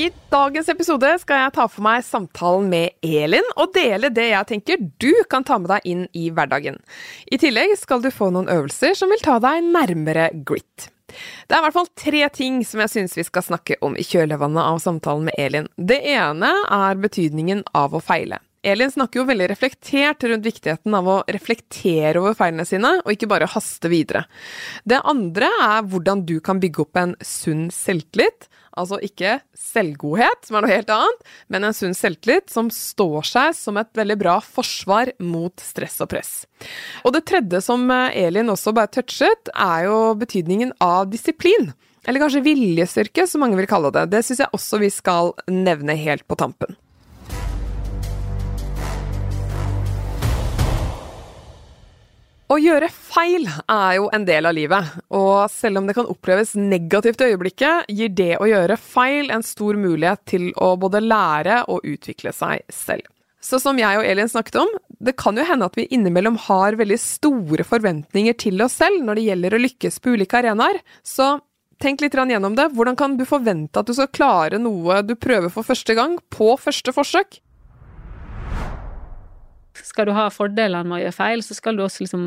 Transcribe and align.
I 0.00 0.06
dagens 0.32 0.68
episode 0.72 1.08
skal 1.20 1.42
jeg 1.42 1.52
ta 1.58 1.66
for 1.68 1.84
meg 1.84 2.04
samtalen 2.06 2.70
med 2.72 3.04
Elin 3.04 3.44
og 3.60 3.74
dele 3.74 4.08
det 4.16 4.30
jeg 4.30 4.48
tenker 4.48 4.80
du 5.02 5.10
kan 5.28 5.44
ta 5.44 5.58
med 5.60 5.68
deg 5.68 5.88
inn 5.90 6.06
i 6.16 6.30
hverdagen. 6.32 6.78
I 7.28 7.36
tillegg 7.42 7.74
skal 7.76 8.00
du 8.00 8.08
få 8.14 8.30
noen 8.32 8.48
øvelser 8.48 8.96
som 8.96 9.12
vil 9.12 9.20
ta 9.20 9.36
deg 9.44 9.66
nærmere 9.66 10.30
grit. 10.48 10.88
Det 11.10 11.52
er 11.52 11.58
i 11.58 11.66
hvert 11.66 11.76
fall 11.76 11.90
tre 12.00 12.22
ting 12.32 12.62
som 12.64 12.80
jeg 12.80 12.94
syns 12.94 13.18
vi 13.18 13.26
skal 13.28 13.44
snakke 13.44 13.76
om 13.84 13.98
i 13.98 14.06
kjølvannet 14.06 14.62
av 14.62 14.80
samtalen 14.80 15.28
med 15.28 15.36
Elin. 15.36 15.68
Det 15.76 16.00
ene 16.14 16.54
er 16.64 17.02
betydningen 17.02 17.66
av 17.76 17.92
å 17.92 18.00
feile. 18.00 18.40
Elin 18.62 18.90
snakker 18.92 19.22
jo 19.22 19.28
veldig 19.28 19.46
reflektert 19.48 20.24
rundt 20.28 20.44
viktigheten 20.44 20.94
av 20.96 21.06
å 21.08 21.16
reflektere 21.32 22.20
over 22.20 22.34
feilene 22.36 22.66
sine, 22.68 22.98
og 23.00 23.14
ikke 23.14 23.28
bare 23.30 23.48
haste 23.48 23.88
videre. 23.88 24.26
Det 24.84 25.00
andre 25.08 25.48
er 25.64 25.86
hvordan 25.88 26.26
du 26.28 26.36
kan 26.44 26.60
bygge 26.60 26.82
opp 26.84 27.00
en 27.00 27.14
sunn 27.24 27.70
selvtillit. 27.72 28.50
Altså 28.76 29.00
ikke 29.02 29.38
selvgodhet, 29.56 30.44
som 30.46 30.58
er 30.58 30.64
noe 30.64 30.74
helt 30.74 30.92
annet, 30.92 31.24
men 31.50 31.66
en 31.66 31.74
sunn 31.76 31.96
selvtillit 31.96 32.52
som 32.52 32.68
står 32.70 33.26
seg 33.30 33.56
som 33.56 33.80
et 33.80 33.90
veldig 33.96 34.18
bra 34.20 34.36
forsvar 34.44 35.14
mot 35.24 35.56
stress 35.64 35.96
og 36.04 36.12
press. 36.12 36.34
Og 37.02 37.16
det 37.16 37.24
tredje 37.32 37.62
som 37.64 37.88
Elin 37.90 38.52
også 38.52 38.76
bare 38.76 38.92
touchet, 38.92 39.50
er 39.56 39.88
jo 39.88 40.12
betydningen 40.20 40.76
av 40.84 41.08
disiplin. 41.10 41.72
Eller 42.04 42.22
kanskje 42.22 42.44
viljestyrke, 42.44 43.26
som 43.28 43.42
mange 43.44 43.58
vil 43.58 43.68
kalle 43.68 43.90
det. 43.96 44.06
Det 44.12 44.22
syns 44.24 44.44
jeg 44.44 44.56
også 44.56 44.84
vi 44.84 44.92
skal 44.92 45.34
nevne 45.48 45.96
helt 45.96 46.28
på 46.28 46.38
tampen. 46.40 46.76
Å 52.50 52.56
gjøre 52.58 52.88
feil 52.90 53.44
er 53.46 53.92
jo 54.00 54.08
en 54.10 54.24
del 54.26 54.48
av 54.48 54.56
livet, 54.56 54.94
og 55.14 55.44
selv 55.54 55.78
om 55.78 55.86
det 55.86 55.94
kan 55.94 56.08
oppleves 56.10 56.56
negativt 56.58 57.20
i 57.22 57.28
øyeblikket, 57.30 57.92
gir 57.94 58.10
det 58.10 58.40
å 58.42 58.48
gjøre 58.50 58.74
feil 58.74 59.30
en 59.30 59.44
stor 59.46 59.76
mulighet 59.78 60.24
til 60.32 60.48
å 60.58 60.72
både 60.82 60.98
lære 61.04 61.60
og 61.70 61.86
utvikle 61.86 62.32
seg 62.34 62.64
selv. 62.74 63.06
Så 63.38 63.60
som 63.62 63.78
jeg 63.78 64.00
og 64.00 64.04
Elin 64.04 64.28
snakket 64.28 64.58
om, 64.64 64.72
det 64.98 65.14
kan 65.20 65.38
jo 65.38 65.44
hende 65.46 65.68
at 65.70 65.78
vi 65.78 65.86
innimellom 65.94 66.40
har 66.48 66.74
veldig 66.80 66.98
store 66.98 67.62
forventninger 67.64 68.34
til 68.42 68.58
oss 68.66 68.80
selv 68.82 68.98
når 69.06 69.20
det 69.20 69.26
gjelder 69.28 69.54
å 69.54 69.62
lykkes 69.62 70.00
på 70.02 70.16
ulike 70.16 70.40
arenaer, 70.42 70.80
så 71.06 71.36
tenk 71.80 72.02
litt 72.02 72.18
gjennom 72.18 72.58
det. 72.58 72.72
Hvordan 72.74 72.98
kan 72.98 73.14
du 73.14 73.22
forvente 73.30 73.78
at 73.78 73.86
du 73.86 73.94
skal 73.94 74.10
klare 74.10 74.58
noe 74.58 75.04
du 75.06 75.14
prøver 75.14 75.54
for 75.54 75.62
første 75.62 75.94
gang, 75.94 76.18
på 76.34 76.56
første 76.58 76.92
forsøk? 76.98 77.38
Skal 79.86 80.08
du 80.08 80.14
ha 80.16 80.28
fordelene 80.32 80.86
med 80.88 80.98
å 80.98 81.02
gjøre 81.04 81.16
feil, 81.16 81.44
så 81.44 81.56
skal 81.56 81.78
du 81.78 81.84
også 81.84 82.04
liksom 82.04 82.26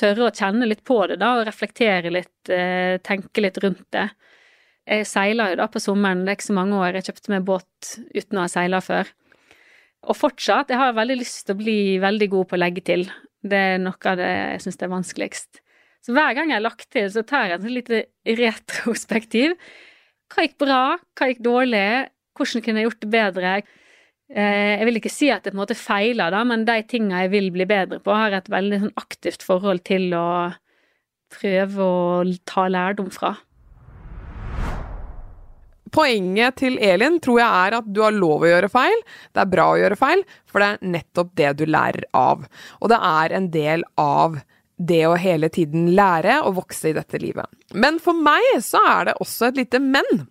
tørre 0.00 0.28
å 0.28 0.34
kjenne 0.34 0.68
litt 0.68 0.82
på 0.88 0.98
det, 1.10 1.18
da, 1.20 1.36
og 1.38 1.46
reflektere 1.48 2.12
litt, 2.12 2.50
eh, 2.50 2.98
tenke 3.04 3.44
litt 3.44 3.58
rundt 3.62 3.84
det. 3.94 4.08
Jeg 4.88 5.06
seiler 5.06 5.52
jo 5.52 5.60
da 5.60 5.68
på 5.70 5.82
sommeren, 5.82 6.24
det 6.24 6.32
er 6.32 6.38
ikke 6.40 6.50
så 6.50 6.58
mange 6.58 6.78
år, 6.80 6.96
jeg 6.98 7.10
kjøpte 7.10 7.34
meg 7.34 7.44
båt 7.46 7.92
uten 8.16 8.38
å 8.38 8.46
ha 8.46 8.50
seila 8.50 8.80
før. 8.82 9.10
Og 10.10 10.18
fortsatt, 10.18 10.72
jeg 10.72 10.80
har 10.80 10.96
veldig 10.96 11.18
lyst 11.20 11.44
til 11.46 11.54
å 11.54 11.60
bli 11.60 11.98
veldig 12.02 12.28
god 12.32 12.48
på 12.50 12.56
å 12.56 12.62
legge 12.62 12.82
til. 12.88 13.04
Det 13.42 13.60
er 13.74 13.78
noe 13.82 14.10
av 14.10 14.18
det 14.18 14.30
jeg 14.30 14.64
syns 14.64 14.80
er 14.82 14.90
vanskeligst. 14.90 15.62
Så 16.02 16.14
hver 16.16 16.34
gang 16.34 16.50
jeg 16.50 16.58
har 16.58 16.64
lagt 16.64 16.88
til, 16.90 17.06
så 17.14 17.22
tar 17.22 17.52
jeg 17.52 17.60
et 17.60 17.70
lite 17.70 18.00
retrospektiv. 18.40 19.54
Hva 20.32 20.46
gikk 20.46 20.58
bra? 20.64 20.82
Hva 21.14 21.28
gikk 21.30 21.44
dårlig? 21.46 21.86
Hvordan 22.34 22.64
kunne 22.64 22.82
jeg 22.82 22.88
gjort 22.88 23.04
det 23.04 23.12
bedre? 23.12 23.54
Eh, 24.32 24.78
jeg 24.78 24.88
vil 24.88 24.98
ikke 24.98 25.12
si 25.12 25.28
at 25.32 25.44
det 25.44 25.52
på 25.52 25.58
en 25.58 25.62
måte 25.62 25.76
feiler, 25.76 26.32
da, 26.32 26.40
men 26.48 26.64
de 26.64 26.78
tinga 26.88 27.24
jeg 27.26 27.32
vil 27.34 27.50
bli 27.52 27.66
bedre 27.68 28.00
på, 28.00 28.14
har 28.16 28.32
et 28.32 28.48
veldig 28.52 28.78
sånn 28.86 28.94
aktivt 29.00 29.44
forhold 29.44 29.82
til 29.84 30.12
å 30.16 30.28
prøve 31.32 31.84
å 31.84 32.22
ta 32.48 32.64
lærdom 32.72 33.10
fra. 33.12 33.34
Poenget 35.92 36.56
til 36.62 36.78
Elin 36.80 37.18
tror 37.20 37.42
jeg 37.42 37.66
er 37.66 37.76
at 37.76 37.88
du 37.92 38.00
har 38.00 38.14
lov 38.16 38.46
å 38.46 38.48
gjøre 38.48 38.70
feil. 38.72 39.02
Det 39.36 39.42
er 39.42 39.52
bra 39.52 39.66
å 39.74 39.76
gjøre 39.76 39.98
feil, 40.00 40.24
for 40.48 40.64
det 40.64 40.70
er 40.70 40.92
nettopp 40.94 41.34
det 41.36 41.50
du 41.60 41.66
lærer 41.68 42.06
av. 42.16 42.46
Og 42.80 42.92
det 42.92 43.00
er 43.04 43.36
en 43.36 43.50
del 43.52 43.84
av 44.00 44.40
det 44.80 45.02
å 45.04 45.18
hele 45.20 45.50
tiden 45.52 45.90
lære 45.92 46.38
og 46.46 46.56
vokse 46.62 46.88
i 46.88 46.96
dette 46.96 47.20
livet. 47.20 47.44
Men 47.76 48.00
for 48.00 48.16
meg 48.16 48.64
så 48.64 48.80
er 48.88 49.10
det 49.10 49.18
også 49.20 49.50
et 49.50 49.60
lite 49.60 49.82
men. 49.84 50.24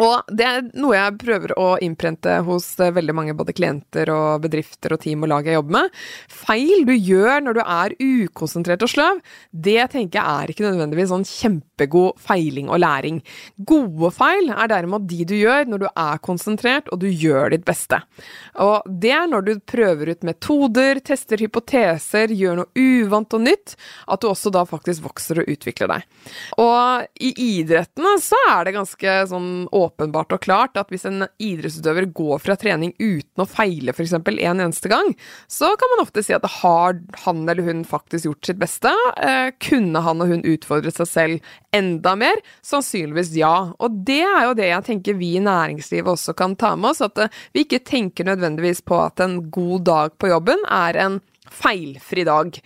Og 0.00 0.30
det 0.32 0.44
er 0.46 0.62
noe 0.80 0.96
jeg 0.96 1.16
prøver 1.20 1.52
å 1.60 1.66
innprente 1.84 2.38
hos 2.46 2.64
eh, 2.80 2.92
veldig 2.96 3.14
mange 3.16 3.34
både 3.36 3.52
klienter 3.52 4.08
og 4.12 4.40
bedrifter 4.46 4.94
og 4.94 5.02
team 5.02 5.26
og 5.26 5.32
lag 5.34 5.48
jeg 5.48 5.58
jobber 5.58 5.76
med. 5.76 5.98
Feil 6.32 6.86
du 6.88 6.94
gjør 6.94 7.44
når 7.44 7.58
du 7.58 7.60
er 7.60 7.94
ukonsentrert 8.00 8.84
og 8.86 8.92
sløv, 8.92 9.20
det 9.52 9.90
tenker 9.92 10.16
jeg 10.16 10.24
er 10.44 10.52
ikke 10.52 10.64
nødvendigvis 10.64 11.10
sånn 11.12 11.26
kjempegod 11.28 12.22
feiling 12.24 12.70
og 12.72 12.80
læring. 12.80 13.20
Gode 13.68 14.12
feil 14.16 14.48
er 14.54 14.70
derimot 14.72 15.04
de 15.10 15.26
du 15.28 15.34
gjør 15.36 15.68
når 15.68 15.84
du 15.84 15.86
er 15.90 16.22
konsentrert 16.24 16.88
og 16.88 17.02
du 17.04 17.10
gjør 17.10 17.52
ditt 17.52 17.68
beste. 17.68 18.00
Og 18.64 18.88
det 18.88 19.12
er 19.18 19.28
når 19.28 19.46
du 19.50 19.52
prøver 19.68 20.14
ut 20.14 20.24
metoder, 20.24 21.02
tester 21.04 21.44
hypoteser, 21.44 22.32
gjør 22.32 22.62
noe 22.62 22.72
uvant 22.80 23.36
og 23.36 23.44
nytt, 23.44 23.76
at 24.08 24.24
du 24.24 24.30
også 24.30 24.54
da 24.54 24.64
faktisk 24.68 25.04
vokser 25.04 25.42
og 25.42 25.52
utvikler 25.52 25.92
deg. 25.98 26.08
Og 26.62 27.20
i 27.20 27.34
idrettene 27.60 28.16
så 28.24 28.40
er 28.54 28.64
det 28.64 28.76
ganske 28.80 29.20
sånn 29.28 29.52
åpenbart 29.82 30.34
og 30.36 30.42
klart 30.44 30.78
at 30.80 30.92
hvis 30.92 31.06
en 31.08 31.26
idrettsutøver 31.42 32.08
går 32.14 32.42
fra 32.42 32.56
trening 32.60 32.94
uten 32.98 33.44
å 33.44 33.48
feile 33.48 33.94
f.eks. 33.94 34.14
en 34.18 34.62
eneste 34.62 34.90
gang, 34.92 35.12
så 35.50 35.72
kan 35.78 35.92
man 35.94 36.04
ofte 36.04 36.24
si 36.24 36.34
at 36.36 36.46
har 36.60 37.00
han 37.24 37.42
eller 37.48 37.66
hun 37.66 37.82
faktisk 37.88 38.28
gjort 38.28 38.50
sitt 38.50 38.60
beste? 38.62 38.92
Eh, 39.16 39.50
kunne 39.62 40.04
han 40.04 40.22
og 40.24 40.32
hun 40.32 40.46
utfordret 40.54 40.98
seg 41.00 41.10
selv 41.10 41.52
enda 41.74 42.14
mer? 42.18 42.40
Sannsynligvis 42.66 43.34
ja. 43.38 43.54
Og 43.82 44.00
det 44.06 44.22
er 44.26 44.48
jo 44.48 44.56
det 44.58 44.70
jeg 44.70 44.88
tenker 44.88 45.20
vi 45.20 45.34
i 45.36 45.44
næringslivet 45.44 46.14
også 46.14 46.36
kan 46.38 46.56
ta 46.58 46.74
med 46.76 46.92
oss, 46.92 47.04
at 47.04 47.18
eh, 47.22 47.42
vi 47.54 47.66
ikke 47.66 47.84
tenker 47.88 48.28
nødvendigvis 48.28 48.84
på 48.86 48.98
at 49.04 49.22
en 49.24 49.40
god 49.52 49.86
dag 49.88 50.18
på 50.20 50.32
jobben 50.32 50.66
er 50.70 50.98
en 51.02 51.22
feilfri 51.52 52.24
dag. 52.28 52.58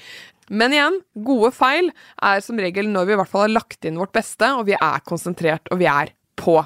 Men 0.48 0.74
igjen, 0.74 1.00
gode 1.26 1.50
feil 1.54 1.90
er 2.22 2.42
som 2.44 2.58
regel 2.62 2.90
når 2.92 3.08
vi 3.08 3.14
i 3.16 3.18
hvert 3.18 3.32
fall 3.32 3.46
har 3.48 3.56
lagt 3.56 3.86
inn 3.86 3.98
vårt 3.98 4.14
beste, 4.14 4.52
og 4.54 4.68
vi 4.68 4.76
er 4.78 5.06
konsentrert 5.06 5.72
og 5.72 5.80
vi 5.82 5.88
er 5.90 6.12
på. 6.38 6.60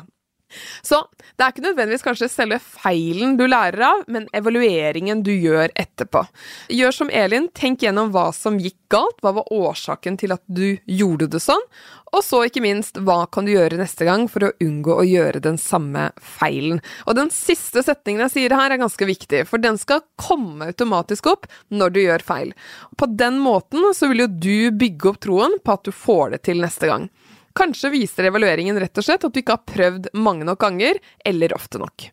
Så 0.83 1.03
det 1.37 1.44
er 1.44 1.53
ikke 1.53 1.66
nødvendigvis 1.69 2.05
kanskje 2.06 2.31
selve 2.33 2.61
feilen 2.62 3.37
du 3.38 3.47
lærer 3.49 3.84
av, 3.87 4.05
men 4.11 4.28
evalueringen 4.37 5.22
du 5.27 5.33
gjør 5.33 5.72
etterpå. 5.78 6.25
Gjør 6.75 6.97
som 6.97 7.12
Elin, 7.12 7.49
tenk 7.55 7.84
gjennom 7.84 8.12
hva 8.15 8.31
som 8.37 8.59
gikk 8.60 8.78
galt, 8.91 9.21
hva 9.22 9.34
var 9.39 9.53
årsaken 9.55 10.19
til 10.21 10.34
at 10.34 10.43
du 10.50 10.81
gjorde 10.91 11.31
det 11.31 11.43
sånn, 11.44 11.62
og 12.10 12.25
så 12.27 12.41
ikke 12.47 12.62
minst, 12.65 12.99
hva 13.06 13.22
kan 13.31 13.47
du 13.47 13.53
gjøre 13.53 13.78
neste 13.78 14.06
gang 14.09 14.27
for 14.31 14.49
å 14.49 14.53
unngå 14.65 14.97
å 14.99 15.06
gjøre 15.06 15.43
den 15.44 15.59
samme 15.62 16.09
feilen. 16.19 16.81
Og 17.06 17.15
den 17.19 17.31
siste 17.34 17.84
setningen 17.87 18.25
jeg 18.27 18.34
sier 18.34 18.56
her 18.59 18.75
er 18.75 18.83
ganske 18.83 19.06
viktig, 19.06 19.44
for 19.47 19.62
den 19.62 19.78
skal 19.78 20.03
komme 20.19 20.72
automatisk 20.72 21.31
opp 21.31 21.47
når 21.71 21.94
du 21.94 22.00
gjør 22.03 22.27
feil. 22.27 22.53
På 22.99 23.06
den 23.06 23.39
måten 23.43 23.93
så 23.94 24.10
vil 24.10 24.25
jo 24.25 24.31
du 24.33 24.81
bygge 24.81 25.12
opp 25.12 25.22
troen 25.22 25.59
på 25.62 25.77
at 25.77 25.87
du 25.87 25.94
får 25.94 26.34
det 26.34 26.43
til 26.50 26.62
neste 26.65 26.91
gang. 26.91 27.06
Kanskje 27.59 27.93
viser 27.93 28.28
evalueringen 28.31 28.78
rett 28.81 29.00
og 29.00 29.06
slett 29.06 29.27
at 29.27 29.34
du 29.34 29.41
ikke 29.43 29.59
har 29.59 29.69
prøvd 29.69 30.11
mange 30.19 30.47
nok 30.47 30.61
ganger, 30.62 31.00
eller 31.27 31.55
ofte 31.56 31.81
nok. 31.83 32.11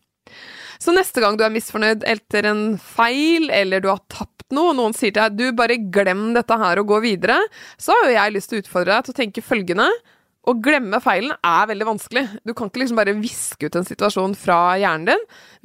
Så 0.78 0.94
neste 0.94 1.22
gang 1.22 1.38
du 1.38 1.42
er 1.46 1.54
misfornøyd 1.54 2.04
etter 2.06 2.46
en 2.50 2.62
feil, 2.78 3.48
eller 3.50 3.82
du 3.82 3.88
har 3.90 4.02
tapt 4.10 4.46
noe, 4.54 4.72
og 4.72 4.78
noen 4.78 4.94
sier 4.96 5.12
til 5.12 5.24
deg 5.24 5.38
du 5.38 5.56
bare 5.58 5.80
glem 5.92 6.30
dette 6.36 6.58
her 6.58 6.80
og 6.80 6.92
gå 6.92 7.00
videre, 7.04 7.40
så 7.80 7.96
har 7.96 8.08
jo 8.08 8.14
jeg 8.16 8.36
lyst 8.36 8.52
til 8.52 8.60
å 8.60 8.64
utfordre 8.64 8.94
deg 8.94 9.08
til 9.08 9.14
å 9.16 9.18
tenke 9.18 9.44
følgende 9.44 9.88
å 10.48 10.54
glemme 10.64 11.00
feilen 11.04 11.34
er 11.44 11.68
veldig 11.68 11.86
vanskelig. 11.90 12.24
Du 12.46 12.54
kan 12.56 12.70
ikke 12.70 12.80
liksom 12.82 12.98
bare 12.98 13.16
viske 13.18 13.68
ut 13.68 13.76
en 13.76 13.88
situasjon 13.88 14.36
fra 14.38 14.78
hjernen 14.80 15.10
din, 15.10 15.24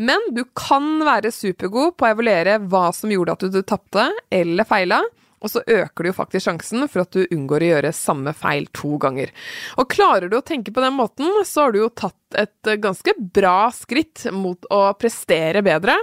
men 0.10 0.26
du 0.36 0.44
kan 0.58 0.98
være 1.06 1.32
supergod 1.32 1.96
på 1.96 2.08
å 2.08 2.14
evaluere 2.16 2.58
hva 2.68 2.90
som 2.96 3.14
gjorde 3.14 3.38
at 3.38 3.46
du 3.54 3.62
tapte 3.64 4.10
eller 4.34 4.68
feila, 4.68 5.00
og 5.44 5.52
så 5.52 5.62
øker 5.68 6.04
du 6.04 6.10
jo 6.10 6.16
faktisk 6.16 6.48
sjansen 6.48 6.88
for 6.88 7.04
at 7.04 7.12
du 7.14 7.26
unngår 7.26 7.66
å 7.66 7.72
gjøre 7.74 7.94
samme 7.96 8.34
feil 8.38 8.70
to 8.76 8.96
ganger. 9.02 9.34
Og 9.78 9.92
klarer 9.92 10.32
du 10.32 10.38
å 10.40 10.46
tenke 10.46 10.74
på 10.74 10.84
den 10.84 10.96
måten, 10.96 11.28
så 11.46 11.68
har 11.68 11.76
du 11.76 11.82
jo 11.84 11.92
tatt 11.92 12.40
et 12.40 12.74
ganske 12.82 13.14
bra 13.36 13.68
skritt 13.76 14.26
mot 14.34 14.66
å 14.74 14.86
prestere 14.98 15.62
bedre. 15.66 16.00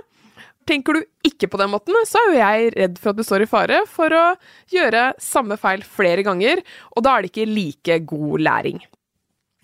Tenker 0.69 1.01
du 1.01 1.07
ikke 1.27 1.49
på 1.51 1.59
den 1.59 1.73
måten, 1.73 1.97
så 2.07 2.21
er 2.21 2.29
jo 2.29 2.39
jeg 2.39 2.71
redd 2.77 3.01
for 3.01 3.11
at 3.11 3.19
du 3.19 3.27
står 3.27 3.47
i 3.47 3.51
fare 3.51 3.83
for 3.91 4.15
å 4.15 4.25
gjøre 4.71 5.11
samme 5.23 5.57
feil 5.59 5.83
flere 5.83 6.23
ganger, 6.27 6.63
og 6.95 7.07
da 7.07 7.17
er 7.17 7.25
det 7.25 7.33
ikke 7.33 7.51
like 7.51 8.01
god 8.13 8.45
læring. 8.45 8.83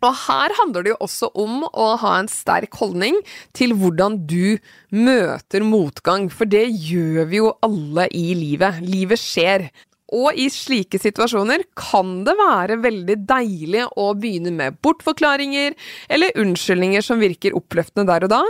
Og 0.05 0.13
her 0.27 0.53
handler 0.59 0.85
det 0.85 0.93
jo 0.93 1.01
også 1.07 1.31
om 1.41 1.65
å 1.71 1.89
ha 2.03 2.17
en 2.21 2.29
sterk 2.29 2.77
holdning 2.81 3.17
til 3.57 3.73
hvordan 3.79 4.21
du 4.29 4.59
møter 4.93 5.65
motgang, 5.65 6.29
for 6.29 6.49
det 6.49 6.67
gjør 6.69 7.29
vi 7.31 7.41
jo 7.41 7.53
alle 7.65 8.09
i 8.13 8.29
livet. 8.37 8.83
Livet 8.85 9.23
skjer. 9.23 9.71
Og 10.15 10.37
i 10.39 10.47
slike 10.53 11.01
situasjoner 11.03 11.65
kan 11.75 12.21
det 12.27 12.37
være 12.39 12.77
veldig 12.79 13.17
deilig 13.27 13.83
å 13.99 14.13
begynne 14.15 14.53
med 14.55 14.77
bortforklaringer 14.85 15.75
eller 16.15 16.39
unnskyldninger 16.39 17.03
som 17.03 17.19
virker 17.19 17.57
oppløftende 17.59 18.07
der 18.13 18.29
og 18.29 18.31
da. 18.31 18.43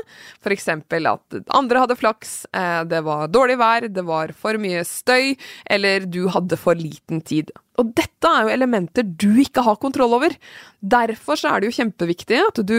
Eksempel 0.56 1.08
at 1.08 1.38
andre 1.56 1.82
hadde 1.84 1.96
flaks, 1.96 2.34
eh, 2.52 2.82
det 2.84 3.00
var 3.06 3.32
dårlig 3.32 3.56
vær, 3.60 3.88
det 3.88 4.04
var 4.04 4.34
for 4.36 4.60
mye 4.60 4.84
støy, 4.84 5.32
eller 5.64 6.04
du 6.04 6.26
hadde 6.28 6.60
for 6.60 6.76
liten 6.76 7.24
tid. 7.24 7.50
Og 7.80 7.92
dette 7.96 8.30
er 8.30 8.46
jo 8.46 8.54
elementer 8.54 9.06
du 9.06 9.30
ikke 9.42 9.64
har 9.66 9.78
kontroll 9.82 10.16
over. 10.18 10.34
Derfor 10.80 11.40
er 11.48 11.60
det 11.60 11.70
jo 11.70 11.78
kjempeviktig 11.78 12.40
at 12.42 12.60
du 12.66 12.76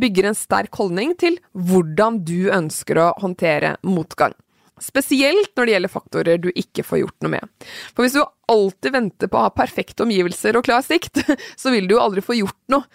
bygger 0.00 0.30
en 0.30 0.38
sterk 0.38 0.74
holdning 0.80 1.14
til 1.20 1.38
hvordan 1.54 2.22
du 2.26 2.50
ønsker 2.54 3.00
å 3.00 3.10
håndtere 3.22 3.76
motgang. 3.86 4.34
Spesielt 4.80 5.52
når 5.56 5.66
det 5.66 5.74
gjelder 5.74 5.92
faktorer 5.92 6.40
du 6.40 6.48
ikke 6.54 6.84
får 6.86 7.02
gjort 7.02 7.24
noe 7.24 7.34
med. 7.34 7.66
For 7.92 8.06
hvis 8.06 8.16
du 8.16 8.22
alltid 8.50 8.94
venter 8.94 9.30
på 9.30 9.38
å 9.38 9.46
ha 9.46 9.52
perfekte 9.54 10.04
omgivelser 10.04 10.58
og 10.58 10.66
klar 10.66 10.84
sikt, 10.84 11.22
så 11.60 11.72
vil 11.74 11.88
du 11.88 11.96
jo 11.96 12.02
aldri 12.02 12.24
få 12.24 12.36
gjort 12.38 12.58
noe. 12.72 12.86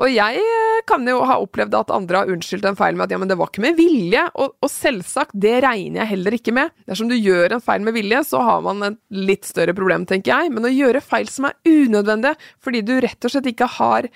Og 0.00 0.12
jeg 0.12 0.42
eh, 0.42 0.82
kan 0.88 1.06
jo 1.08 1.22
ha 1.28 1.38
opplevd 1.42 1.76
at 1.78 1.94
andre 1.94 2.22
har 2.22 2.32
unnskyldt 2.32 2.68
en 2.70 2.78
feil 2.78 2.98
med 2.98 3.06
at 3.06 3.16
ja, 3.16 3.20
men 3.22 3.30
det 3.30 3.38
var 3.40 3.52
ikke 3.52 3.64
med 3.64 3.78
vilje, 3.80 4.24
og, 4.34 4.56
og 4.58 4.72
selvsagt, 4.72 5.36
det 5.36 5.58
regner 5.64 6.02
jeg 6.02 6.12
heller 6.14 6.38
ikke 6.38 6.56
med. 6.56 6.72
Dersom 6.88 7.10
du 7.12 7.16
gjør 7.18 7.56
en 7.56 7.64
feil 7.64 7.84
med 7.86 7.96
vilje, 7.96 8.22
så 8.32 8.44
har 8.46 8.64
man 8.64 8.88
et 8.88 9.00
litt 9.32 9.48
større 9.48 9.76
problem, 9.76 10.06
tenker 10.08 10.34
jeg, 10.34 10.54
men 10.54 10.68
å 10.68 10.72
gjøre 10.72 11.04
feil 11.04 11.28
som 11.32 11.48
er 11.48 11.58
unødvendige 11.68 12.38
fordi 12.62 12.82
du 12.86 12.96
rett 13.02 13.26
og 13.26 13.32
slett 13.32 13.48
ikke 13.50 13.68
har 13.78 14.08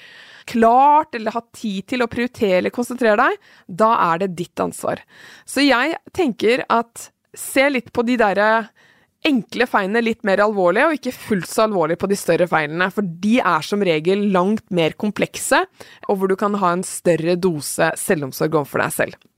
klart 0.46 1.14
eller 1.18 1.34
hatt 1.34 1.48
tid 1.58 1.86
til 1.90 2.04
å 2.04 2.10
prioritere 2.10 2.60
eller 2.60 2.74
konsentrere 2.74 3.18
deg, 3.18 3.50
da 3.66 3.90
er 4.12 4.22
det 4.22 4.34
ditt 4.38 4.62
ansvar. 4.62 5.02
Så 5.48 5.64
jeg 5.66 5.96
tenker 6.14 6.62
at 6.70 7.10
se 7.36 7.66
litt 7.68 7.92
på 7.92 8.04
de 8.06 8.16
derre 8.20 8.50
enkle 9.26 9.66
feilene 9.70 10.02
litt 10.04 10.24
mer 10.26 10.42
alvorlige, 10.44 10.86
og 10.88 10.98
ikke 10.98 11.14
fullt 11.14 11.50
så 11.50 11.64
alvorlige 11.66 12.00
på 12.02 12.10
de 12.10 12.18
større 12.18 12.48
feilene. 12.50 12.90
For 12.94 13.06
de 13.24 13.38
er 13.40 13.66
som 13.66 13.84
regel 13.86 14.26
langt 14.34 14.66
mer 14.74 14.96
komplekse, 14.98 15.62
og 16.08 16.18
hvor 16.18 16.30
du 16.30 16.36
kan 16.38 16.58
ha 16.60 16.74
en 16.76 16.84
større 16.86 17.36
dose 17.40 17.92
selvomsorg 18.00 18.60
overfor 18.60 18.84
deg 18.84 18.96
selv. 18.96 19.28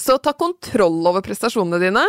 Så 0.00 0.16
ta 0.24 0.32
kontroll 0.32 1.02
over 1.08 1.24
prestasjonene 1.24 1.80
dine, 1.82 2.06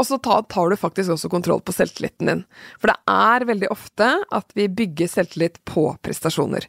og 0.00 0.06
så 0.08 0.16
tar, 0.24 0.70
du 0.70 0.76
faktisk 0.80 1.12
også 1.12 1.28
kontroll 1.28 1.60
på 1.60 1.74
selvtilliten 1.76 2.30
din. 2.30 2.40
For 2.80 2.88
det 2.88 2.96
er 3.12 3.44
veldig 3.50 3.68
ofte 3.72 4.08
at 4.32 4.56
vi 4.56 4.70
bygger 4.72 5.10
selvtillit 5.18 5.60
på 5.68 5.90
prestasjoner. 6.00 6.64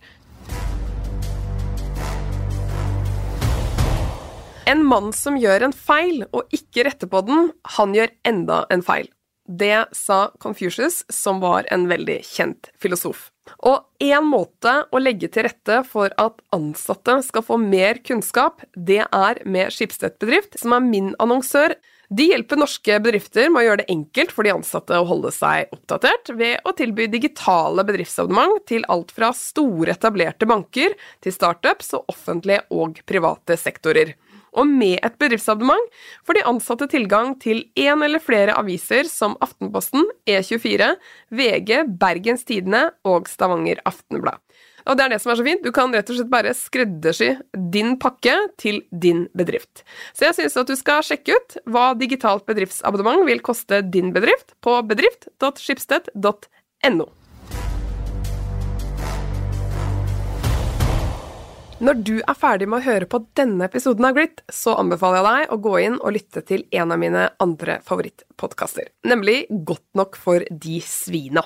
En 4.68 4.84
mann 4.88 5.12
som 5.16 5.36
gjør 5.40 5.68
en 5.68 5.76
feil 5.76 6.24
og 6.32 6.52
ikke 6.56 6.86
retter 6.88 7.10
på 7.12 7.24
den, 7.28 7.52
han 7.78 7.96
gjør 7.96 8.12
enda 8.28 8.64
en 8.72 8.84
feil. 8.84 9.08
Det 9.48 9.86
sa 9.92 10.32
Confucius, 10.40 11.04
som 11.12 11.40
var 11.44 11.68
en 11.72 11.88
veldig 11.92 12.22
kjent 12.24 12.72
filosof. 12.80 13.30
Og 13.68 13.84
én 14.00 14.24
måte 14.24 14.72
å 14.88 15.02
legge 15.02 15.28
til 15.32 15.44
rette 15.50 15.82
for 15.88 16.14
at 16.22 16.40
ansatte 16.56 17.18
skal 17.28 17.44
få 17.44 17.58
mer 17.60 18.00
kunnskap, 18.06 18.64
det 18.76 19.04
er 19.04 19.42
med 19.44 19.74
Skipstedt 19.76 20.16
bedrift, 20.24 20.56
som 20.60 20.76
er 20.78 20.86
min 20.86 21.12
annonsør. 21.20 21.76
De 22.14 22.28
hjelper 22.30 22.60
norske 22.60 22.98
bedrifter 23.04 23.50
med 23.50 23.64
å 23.64 23.66
gjøre 23.66 23.82
det 23.82 23.92
enkelt 23.92 24.34
for 24.36 24.46
de 24.46 24.54
ansatte 24.54 24.96
å 25.00 25.08
holde 25.10 25.32
seg 25.34 25.72
oppdatert, 25.76 26.32
ved 26.40 26.64
å 26.64 26.76
tilby 26.78 27.08
digitale 27.12 27.84
bedriftsabonnement 27.88 28.64
til 28.70 28.86
alt 28.92 29.12
fra 29.16 29.32
store, 29.36 29.96
etablerte 29.96 30.48
banker 30.48 30.96
til 31.24 31.36
startups 31.36 31.96
og 31.98 32.14
offentlige 32.14 32.64
og 32.72 33.02
private 33.10 33.58
sektorer 33.60 34.16
og 34.54 34.70
med 34.70 35.00
et 35.04 35.18
bedriftsabonnement 35.22 35.90
får 36.28 36.34
de 36.38 36.46
ansatte 36.50 36.88
tilgang 36.92 37.28
til 37.42 37.58
én 37.80 38.04
eller 38.06 38.22
flere 38.24 38.54
aviser 38.60 39.04
som 39.10 39.38
Aftenposten, 39.44 40.04
E24, 40.30 40.94
VG, 41.34 41.72
Bergens 42.00 42.44
Tidende 42.48 42.84
og 43.08 43.30
Stavanger 43.32 43.78
Aftenblad. 43.90 44.38
Og 44.84 44.98
det 45.00 45.04
er 45.06 45.12
det 45.14 45.22
som 45.24 45.32
er 45.32 45.38
så 45.40 45.48
fint, 45.48 45.64
du 45.64 45.72
kan 45.76 45.94
rett 45.96 46.10
og 46.12 46.16
slett 46.18 46.32
bare 46.32 46.54
skreddersy 46.58 47.30
din 47.72 47.90
pakke 48.02 48.36
til 48.60 48.82
din 48.92 49.28
bedrift. 49.38 49.76
Så 50.12 50.26
jeg 50.28 50.36
syns 50.40 50.58
at 50.60 50.68
du 50.68 50.76
skal 50.80 51.04
sjekke 51.08 51.32
ut 51.38 51.50
hva 51.72 51.86
digitalt 52.00 52.44
bedriftsabonnement 52.50 53.24
vil 53.30 53.42
koste 53.46 53.76
din 53.88 54.10
bedrift 54.16 54.50
på 54.66 54.72
bedrift.skipsted.no. 54.90 57.06
Når 61.84 61.98
du 62.08 62.14
er 62.22 62.36
ferdig 62.40 62.70
med 62.72 62.80
å 62.80 62.86
høre 62.86 63.08
på 63.12 63.20
denne 63.36 63.66
episoden 63.68 64.06
av 64.08 64.16
Grit, 64.16 64.40
så 64.48 64.78
anbefaler 64.80 65.18
jeg 65.20 65.26
deg 65.28 65.50
å 65.52 65.58
gå 65.66 65.74
inn 65.84 65.98
og 66.00 66.14
lytte 66.16 66.44
til 66.48 66.64
en 66.80 66.94
av 66.96 67.02
mine 67.02 67.26
andre 67.44 67.82
favorittpodkaster, 67.84 68.33
nemlig 69.08 69.46
Godt 69.66 69.86
nok 69.98 70.18
for 70.20 70.44
de 70.50 70.80
svina. 70.82 71.44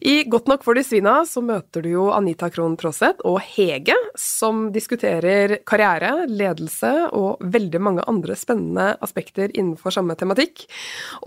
I 0.00 0.24
Godt 0.30 0.48
nok 0.50 0.64
for 0.64 0.74
de 0.74 0.84
svina 0.86 1.20
så 1.28 1.42
møter 1.44 1.84
du 1.84 1.90
jo 1.92 2.08
Anita 2.14 2.48
Krohn 2.52 2.76
Traaseth 2.80 3.24
og 3.28 3.40
Hege, 3.44 3.96
som 4.18 4.68
diskuterer 4.74 5.58
karriere, 5.66 6.26
ledelse 6.30 6.92
og 7.12 7.42
veldig 7.42 7.80
mange 7.82 8.06
andre 8.10 8.36
spennende 8.38 8.94
aspekter 9.04 9.52
innenfor 9.54 9.94
samme 9.94 10.16
tematikk. 10.18 10.66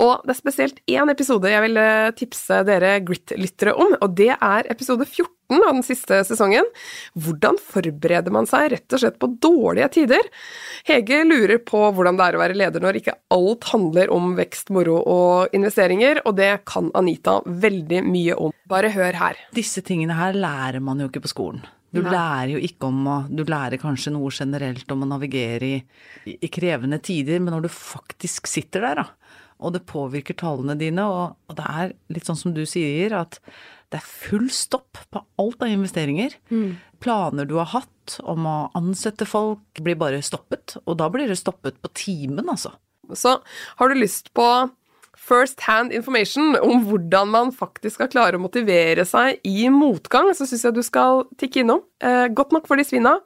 Og 0.02 0.26
det 0.26 0.36
er 0.36 0.42
spesielt 0.42 0.82
én 0.90 1.12
episode 1.14 1.52
jeg 1.52 1.66
vil 1.68 1.82
tipse 2.18 2.62
dere 2.68 2.98
Grit-lyttere 3.06 3.76
om, 3.78 3.98
og 4.02 4.16
det 4.18 4.34
er 4.36 4.72
episode 4.72 5.08
14 5.08 5.36
av 5.56 5.78
den 5.78 5.84
siste 5.86 6.20
sesongen. 6.28 6.66
Hvordan 7.16 7.60
forbereder 7.62 8.34
man 8.34 8.48
seg 8.50 8.72
rett 8.74 8.96
og 8.96 9.02
slett 9.02 9.20
på 9.22 9.30
dårlige 9.44 9.90
tider? 10.00 10.28
Hege 10.88 11.24
lurer 11.28 11.62
på 11.64 11.86
hvordan 11.96 12.20
det 12.20 12.28
er 12.28 12.38
å 12.38 12.42
være 12.42 12.58
leder 12.58 12.84
når 12.84 13.00
ikke 13.00 13.18
alt 13.34 13.70
handler 13.72 14.12
om 14.14 14.34
vekst, 14.38 14.72
moro 14.76 14.97
og 15.04 15.56
investeringer, 15.56 16.22
og 16.26 16.38
det 16.40 16.52
kan 16.70 16.92
Anita 16.98 17.40
veldig 17.46 18.04
mye 18.08 18.38
om. 18.48 18.54
Bare 18.70 18.92
hør 18.94 19.18
her. 19.20 19.42
Disse 19.56 19.84
tingene 19.86 20.18
her 20.18 20.38
lærer 20.38 20.84
man 20.84 21.02
jo 21.02 21.10
ikke 21.12 21.26
på 21.26 21.34
skolen. 21.34 21.66
Du 21.96 22.02
Nei. 22.04 22.12
lærer 22.12 22.52
jo 22.52 22.60
ikke 22.68 22.90
om 22.90 23.06
å 23.08 23.18
Du 23.32 23.46
lærer 23.48 23.80
kanskje 23.80 24.12
noe 24.12 24.28
generelt 24.34 24.92
om 24.92 25.06
å 25.06 25.08
navigere 25.08 25.70
i, 25.70 25.78
i 26.36 26.50
krevende 26.52 27.00
tider, 27.00 27.40
men 27.40 27.56
når 27.56 27.68
du 27.68 27.72
faktisk 27.72 28.50
sitter 28.52 28.84
der, 28.84 29.04
da, 29.04 29.38
og 29.58 29.74
det 29.74 29.88
påvirker 29.90 30.38
tallene 30.38 30.76
dine, 30.78 31.06
og, 31.08 31.38
og 31.50 31.58
det 31.58 31.66
er 31.66 31.96
litt 32.14 32.28
sånn 32.28 32.40
som 32.40 32.54
du 32.54 32.64
sier, 32.70 33.16
at 33.18 33.40
det 33.90 34.02
er 34.02 34.08
full 34.08 34.50
stopp 34.52 35.00
på 35.14 35.22
alt 35.40 35.64
av 35.64 35.72
investeringer. 35.72 36.36
Mm. 36.52 36.76
Planer 37.04 37.48
du 37.48 37.56
har 37.62 37.72
hatt 37.72 38.18
om 38.28 38.46
å 38.50 38.58
ansette 38.78 39.28
folk, 39.28 39.64
blir 39.84 39.98
bare 40.00 40.20
stoppet. 40.26 40.76
Og 40.86 41.00
da 41.00 41.08
blir 41.14 41.32
det 41.32 41.40
stoppet 41.40 41.80
på 41.82 41.92
timen, 41.96 42.52
altså. 42.52 42.74
Så 43.16 43.38
har 43.80 43.90
du 43.90 43.96
lyst 43.96 44.34
på 44.36 44.46
first 45.28 45.62
hand 45.68 45.94
information 45.96 46.56
om 46.62 46.86
hvordan 46.88 47.32
man 47.34 47.52
faktisk 47.56 48.00
skal 48.00 48.12
klare 48.12 48.40
å 48.40 48.44
motivere 48.44 49.06
seg 49.08 49.42
i 49.48 49.68
motgang, 49.74 50.32
så 50.36 50.48
syns 50.48 50.66
jeg 50.68 50.78
du 50.78 50.84
skal 50.86 51.26
tikke 51.40 51.64
innom. 51.64 51.84
Eh, 52.04 52.28
godt 52.32 52.56
nok 52.56 52.70
for 52.70 52.80
de 52.80 52.88
svina. 52.88 53.18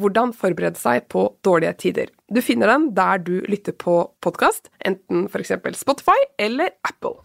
Hvordan 0.00 0.32
forberede 0.36 0.78
seg 0.80 1.08
på 1.12 1.26
dårlige 1.44 1.74
tider. 1.82 2.12
Du 2.30 2.40
finner 2.44 2.70
den 2.70 2.92
der 2.96 3.18
du 3.20 3.40
lytter 3.50 3.74
på 3.76 4.04
podkast, 4.22 4.70
enten 4.86 5.26
f.eks. 5.28 5.52
Spotify 5.80 6.16
eller 6.40 6.72
Apple. 6.86 7.18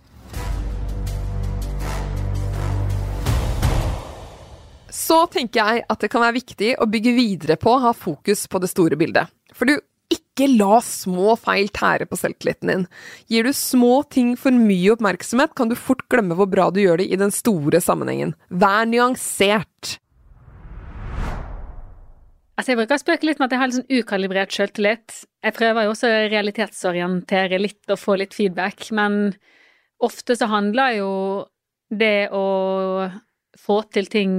Så 4.95 5.25
tenker 5.29 5.59
jeg 5.59 5.83
at 5.91 6.01
det 6.01 6.09
kan 6.09 6.23
være 6.23 6.39
viktig 6.39 6.75
å 6.81 6.87
bygge 6.89 7.13
videre 7.15 7.57
på 7.61 7.75
å 7.75 7.81
ha 7.83 7.91
fokus 7.93 8.47
på 8.47 8.61
det 8.63 8.71
store 8.71 8.97
bildet. 8.99 9.29
For 9.55 9.69
du, 9.69 9.75
ikke 10.35 10.51
la 10.59 10.81
små 10.83 11.37
feil 11.39 11.69
tære 11.71 12.09
på 12.09 12.17
selvtilliten 12.19 12.71
din. 12.71 12.81
Gir 13.31 13.47
du 13.47 13.53
små 13.55 14.03
ting 14.11 14.33
for 14.35 14.51
mye 14.51 14.91
oppmerksomhet, 14.91 15.55
kan 15.55 15.71
du 15.71 15.77
fort 15.79 16.03
glemme 16.11 16.35
hvor 16.35 16.49
bra 16.51 16.67
du 16.75 16.81
gjør 16.83 16.99
det 16.99 17.07
i 17.07 17.19
den 17.19 17.31
store 17.31 17.79
sammenhengen. 17.79 18.35
Vær 18.51 18.83
nyansert. 18.91 19.95
Altså 22.55 22.71
Jeg 22.71 22.79
bruker 22.79 22.95
å 22.95 23.03
spøke 23.03 23.27
litt 23.27 23.39
med 23.39 23.47
at 23.47 23.55
jeg 23.55 23.61
har 23.61 23.71
litt 23.71 23.79
sånn 23.79 24.03
ukalibrert 24.03 24.55
selvtillit. 24.55 25.17
Jeg 25.43 25.55
prøver 25.55 25.87
jo 25.87 25.95
også 25.95 26.11
å 26.11 26.21
realitetsorientere 26.31 27.59
litt 27.59 27.95
og 27.95 27.99
få 27.99 28.19
litt 28.19 28.35
feedback, 28.35 28.89
men 28.95 29.33
ofte 30.03 30.35
så 30.35 30.47
handler 30.51 30.99
jo 30.99 31.11
det 31.95 32.27
å 32.35 33.07
få 33.59 33.81
til 33.95 34.07
ting 34.11 34.31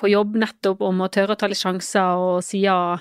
på 0.00 0.08
jobb 0.08 0.36
nettopp 0.40 0.80
om 0.84 1.04
å 1.04 1.12
tørre 1.12 1.36
å 1.36 1.40
ta 1.40 1.48
litt 1.48 1.60
sjanser 1.60 2.20
og 2.20 2.44
si 2.44 2.64
ja. 2.64 2.96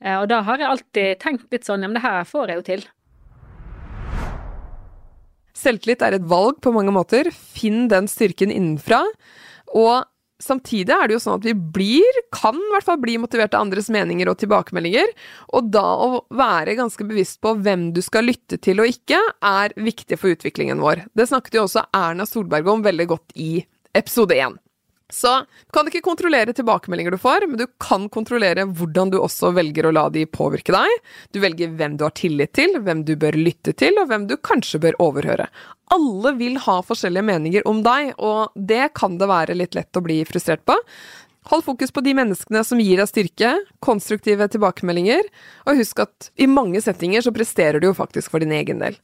Eh, 0.00 0.16
og 0.16 0.28
da 0.32 0.40
har 0.46 0.60
jeg 0.60 0.70
alltid 0.70 1.20
tenkt 1.22 1.52
litt 1.52 1.68
sånn, 1.68 1.84
ja, 1.84 1.90
men 1.90 1.98
det 1.98 2.06
her 2.06 2.24
får 2.28 2.52
jeg 2.52 2.60
jo 2.60 2.66
til. 2.70 2.86
Selvtillit 5.60 6.02
er 6.06 6.16
et 6.16 6.30
valg 6.30 6.60
på 6.64 6.72
mange 6.72 6.92
måter. 6.94 7.28
Finn 7.34 7.88
den 7.90 8.08
styrken 8.08 8.52
innenfra. 8.54 9.02
Og 9.76 10.06
samtidig 10.40 10.94
er 10.94 11.08
det 11.08 11.18
jo 11.18 11.22
sånn 11.22 11.36
at 11.36 11.44
vi 11.44 11.52
blir, 11.52 12.20
kan 12.32 12.56
i 12.56 12.70
hvert 12.72 12.86
fall 12.86 13.00
bli 13.02 13.18
motivert 13.20 13.54
av 13.54 13.66
andres 13.66 13.90
meninger 13.92 14.30
og 14.30 14.38
tilbakemeldinger. 14.40 15.12
Og 15.56 15.68
da 15.74 15.84
å 16.00 16.22
være 16.32 16.78
ganske 16.78 17.04
bevisst 17.06 17.42
på 17.44 17.54
hvem 17.60 17.90
du 17.96 18.00
skal 18.04 18.28
lytte 18.30 18.60
til 18.62 18.80
og 18.80 18.88
ikke, 18.88 19.20
er 19.44 19.76
viktig 19.76 20.16
for 20.20 20.32
utviklingen 20.32 20.80
vår. 20.80 21.04
Det 21.12 21.28
snakket 21.28 21.60
jo 21.60 21.66
også 21.66 21.84
Erna 21.96 22.26
Solberg 22.28 22.72
om 22.72 22.86
veldig 22.86 23.10
godt 23.12 23.36
i 23.36 23.52
episode 23.92 24.38
én. 24.38 24.56
Så 25.14 25.32
du 25.44 25.72
kan 25.74 25.88
ikke 25.90 26.02
kontrollere 26.04 26.54
tilbakemeldinger 26.56 27.14
du 27.14 27.20
får, 27.20 27.46
men 27.50 27.60
du 27.60 27.66
kan 27.82 28.08
kontrollere 28.12 28.66
hvordan 28.66 29.12
du 29.12 29.18
også 29.20 29.52
velger 29.56 29.88
å 29.88 29.94
la 29.94 30.06
de 30.12 30.26
påvirke 30.30 30.74
deg. 30.74 30.96
Du 31.34 31.40
velger 31.42 31.74
hvem 31.78 31.96
du 31.98 32.06
har 32.06 32.14
tillit 32.18 32.54
til, 32.56 32.78
hvem 32.80 33.04
du 33.06 33.16
bør 33.20 33.38
lytte 33.38 33.74
til, 33.76 33.98
og 34.00 34.10
hvem 34.10 34.28
du 34.30 34.36
kanskje 34.38 34.82
bør 34.86 34.98
overhøre. 35.02 35.48
Alle 35.90 36.34
vil 36.38 36.60
ha 36.62 36.78
forskjellige 36.86 37.26
meninger 37.26 37.66
om 37.68 37.82
deg, 37.86 38.14
og 38.18 38.54
det 38.54 38.92
kan 38.98 39.18
det 39.18 39.30
være 39.30 39.58
litt 39.58 39.74
lett 39.78 39.98
å 39.98 40.04
bli 40.04 40.22
frustrert 40.28 40.62
på. 40.68 40.78
Hold 41.50 41.64
fokus 41.64 41.90
på 41.90 42.02
de 42.04 42.12
menneskene 42.14 42.60
som 42.66 42.80
gir 42.82 43.00
deg 43.00 43.08
styrke, 43.08 43.54
konstruktive 43.82 44.46
tilbakemeldinger, 44.52 45.24
og 45.66 45.80
husk 45.80 46.04
at 46.04 46.28
i 46.38 46.46
mange 46.50 46.82
settinger 46.84 47.24
så 47.24 47.32
presterer 47.34 47.80
du 47.80 47.88
jo 47.88 47.96
faktisk 47.96 48.30
for 48.30 48.44
din 48.44 48.52
egen 48.54 48.82
del. 48.82 48.98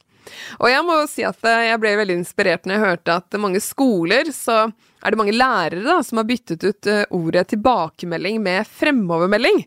Og 0.59 0.69
jeg 0.71 0.83
må 0.87 0.99
si 1.09 1.25
at 1.27 1.47
eh, 1.47 1.69
jeg 1.69 1.81
ble 1.81 1.95
veldig 2.01 2.19
inspirert 2.21 2.67
når 2.67 2.77
jeg 2.77 2.85
hørte 2.85 3.17
at 3.21 3.39
mange 3.41 3.61
skoler 3.63 4.31
så 4.35 4.67
er 5.05 5.13
det 5.13 5.19
mange 5.19 5.35
lærere 5.35 5.83
da, 5.85 5.99
som 6.03 6.19
har 6.19 6.25
byttet 6.27 6.63
ut 6.65 6.89
eh, 6.89 7.03
ordet 7.13 7.45
tilbakemelding 7.53 8.39
med 8.43 8.67
fremovermelding. 8.79 9.61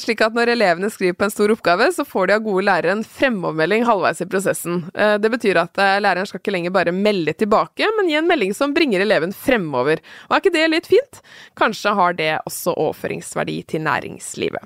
Slik 0.00 0.24
at 0.24 0.36
når 0.36 0.54
elevene 0.54 0.90
skriver 0.92 1.18
på 1.18 1.28
en 1.28 1.34
stor 1.34 1.52
oppgave, 1.54 1.90
så 1.94 2.06
får 2.08 2.30
de 2.30 2.36
av 2.38 2.46
gode 2.46 2.64
lærere 2.66 2.96
en 2.96 3.04
fremovermelding 3.04 3.86
halvveis 3.88 4.24
i 4.24 4.28
prosessen. 4.30 4.82
Eh, 4.94 5.16
det 5.20 5.32
betyr 5.36 5.60
at 5.62 5.84
læreren 6.00 6.28
skal 6.28 6.42
ikke 6.42 6.56
lenger 6.56 6.74
bare 6.74 6.96
melde 6.96 7.36
tilbake, 7.36 7.92
men 7.98 8.10
gi 8.10 8.18
en 8.18 8.30
melding 8.30 8.56
som 8.56 8.74
bringer 8.76 9.04
eleven 9.04 9.36
fremover. 9.36 10.02
Og 10.28 10.36
er 10.36 10.44
ikke 10.44 10.56
det 10.56 10.66
litt 10.72 10.90
fint? 10.90 11.22
Kanskje 11.60 11.94
har 11.96 12.16
det 12.18 12.34
også 12.48 12.74
overføringsverdi 12.74 13.60
til 13.70 13.84
næringslivet. 13.86 14.64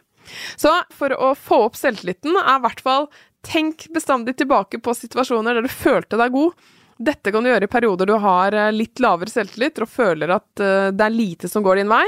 Så 0.56 0.72
for 0.94 1.14
å 1.16 1.32
få 1.36 1.64
opp 1.68 1.78
selvtilliten 1.78 2.36
er 2.40 2.56
i 2.56 2.64
hvert 2.64 2.82
fall 2.84 3.08
Tenk 3.44 3.86
bestandig 3.92 4.36
tilbake 4.40 4.80
på 4.80 4.94
situasjoner 4.96 5.58
der 5.58 5.66
du 5.66 5.72
følte 5.72 6.18
deg 6.20 6.32
god. 6.32 6.56
Dette 7.04 7.32
kan 7.34 7.42
du 7.42 7.50
gjøre 7.50 7.66
i 7.66 7.70
perioder 7.70 8.06
du 8.06 8.14
har 8.22 8.54
eh, 8.54 8.70
litt 8.72 9.00
lavere 9.02 9.30
selvtillit 9.30 9.80
og 9.82 9.90
føler 9.90 10.30
at 10.36 10.62
eh, 10.62 10.92
det 10.94 11.02
er 11.04 11.14
lite 11.14 11.50
som 11.50 11.64
går 11.66 11.80
din 11.80 11.90
vei. 11.90 12.04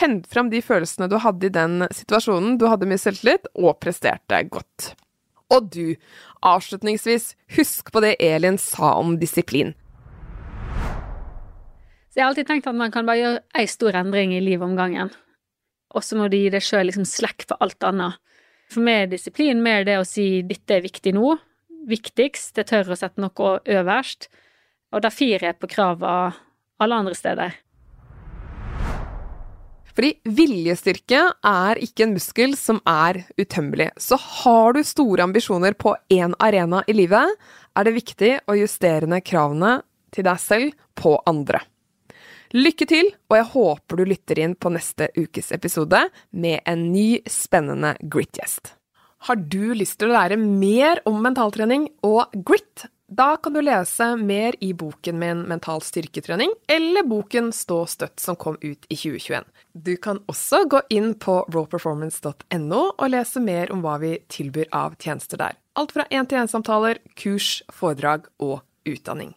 Hent 0.00 0.26
fram 0.30 0.50
de 0.50 0.62
følelsene 0.64 1.08
du 1.10 1.16
hadde 1.22 1.48
i 1.48 1.54
den 1.54 1.86
situasjonen 1.94 2.58
du 2.58 2.66
hadde 2.70 2.88
mye 2.90 3.00
selvtillit 3.00 3.46
og 3.54 3.78
presterte 3.82 4.42
godt. 4.50 4.90
Og 5.54 5.70
du, 5.70 5.94
avslutningsvis, 6.42 7.34
husk 7.56 7.92
på 7.94 8.02
det 8.02 8.16
Elin 8.18 8.58
sa 8.58 8.96
om 8.98 9.14
disiplin. 9.20 9.72
Så 12.10 12.18
jeg 12.18 12.24
har 12.24 12.32
alltid 12.32 12.50
tenkt 12.50 12.66
at 12.70 12.78
man 12.78 12.92
kan 12.94 13.06
bare 13.06 13.20
gjøre 13.20 13.42
ei 13.58 13.68
stor 13.70 13.96
endring 13.98 14.34
i 14.34 14.42
livet 14.42 14.66
om 14.66 14.74
gangen. 14.78 15.14
Og 15.94 16.02
så 16.02 16.18
må 16.18 16.26
du 16.30 16.36
gi 16.38 16.50
deg 16.50 16.62
sjøl 16.62 16.88
liksom 16.88 17.06
slekk 17.06 17.46
for 17.46 17.62
alt 17.62 17.86
annet. 17.86 18.18
For 18.70 18.84
meg 18.84 19.04
er 19.04 19.10
disiplin 19.12 19.60
mer 19.62 19.84
det 19.84 19.98
å 20.00 20.06
si 20.08 20.42
'dette 20.42 20.78
er 20.78 20.86
viktig 20.86 21.14
nå', 21.14 21.36
viktigst, 21.88 22.54
det 22.56 22.68
tør 22.70 22.94
å 22.94 22.98
sette 22.98 23.20
noe 23.20 23.58
øverst, 23.64 24.28
og 24.94 25.02
da 25.04 25.10
firer 25.10 25.50
jeg 25.50 25.60
på 25.60 25.70
krava 25.70 26.32
alle 26.80 26.94
andre 27.02 27.14
steder. 27.14 27.54
Fordi 29.94 30.10
viljestyrke 30.26 31.20
er 31.46 31.78
ikke 31.78 32.08
en 32.08 32.16
muskel 32.16 32.56
som 32.58 32.80
er 32.88 33.20
utømmelig. 33.38 33.92
Så 34.02 34.18
har 34.18 34.74
du 34.74 34.82
store 34.82 35.22
ambisjoner 35.22 35.76
på 35.78 35.94
én 36.10 36.34
arena 36.42 36.82
i 36.90 36.96
livet, 36.96 37.30
er 37.78 37.86
det 37.86 37.94
viktig 37.94 38.32
å 38.50 38.58
justere 38.58 39.06
ned 39.06 39.22
kravene 39.26 39.76
til 40.14 40.26
deg 40.26 40.42
selv 40.42 40.74
på 40.98 41.14
andre. 41.30 41.62
Lykke 42.54 42.86
til, 42.86 43.08
og 43.32 43.34
jeg 43.34 43.46
håper 43.50 43.98
du 43.98 44.04
lytter 44.06 44.38
inn 44.38 44.52
på 44.54 44.70
neste 44.70 45.08
ukes 45.18 45.50
episode 45.56 46.04
med 46.30 46.60
en 46.70 46.84
ny, 46.92 47.18
spennende 47.26 47.96
grit-gjest. 47.98 48.76
Har 49.26 49.40
du 49.50 49.72
lyst 49.74 49.98
til 49.98 50.12
å 50.12 50.14
lære 50.14 50.38
mer 50.38 51.00
om 51.10 51.18
mentaltrening 51.24 51.88
og 52.06 52.30
grit? 52.46 52.86
Da 53.10 53.34
kan 53.42 53.56
du 53.56 53.60
lese 53.64 54.12
mer 54.22 54.54
i 54.62 54.70
boken 54.70 55.18
min 55.18 55.42
Mental 55.50 55.82
styrketrening, 55.82 56.54
eller 56.70 57.02
boken 57.10 57.50
Stå 57.50 57.82
støtt 57.90 58.22
som 58.22 58.38
kom 58.38 58.54
ut 58.62 58.86
i 58.86 59.00
2021. 59.02 59.50
Du 59.74 59.96
kan 59.98 60.22
også 60.30 60.62
gå 60.70 60.86
inn 60.94 61.16
på 61.18 61.40
rawperformance.no 61.50 62.82
og 62.94 63.06
lese 63.10 63.42
mer 63.42 63.74
om 63.74 63.82
hva 63.82 63.98
vi 63.98 64.14
tilbyr 64.30 64.70
av 64.70 64.94
tjenester 65.02 65.42
der. 65.42 65.58
Alt 65.74 65.98
fra 65.98 66.06
én-til-én-samtaler, 66.06 67.02
kurs, 67.18 67.64
foredrag 67.74 68.30
og 68.38 68.60
utdanning. 68.86 69.34